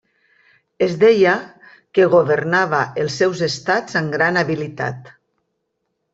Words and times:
Es 0.85 0.95
deia 1.03 1.33
que 1.97 2.07
governava 2.13 2.81
els 3.03 3.19
seus 3.23 3.45
estats 3.49 4.01
amb 4.01 4.13
gran 4.19 4.43
habilitat. 4.43 5.15